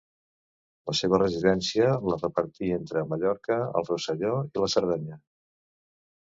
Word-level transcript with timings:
La 0.91 0.93
seva 0.99 1.19
residència 1.23 1.91
la 2.11 2.17
repartí 2.21 2.71
entre 2.79 3.03
Mallorca, 3.11 3.59
el 3.81 3.87
Rosselló 3.91 4.33
i 4.57 4.65
la 4.65 4.73
Cerdanya. 4.77 5.21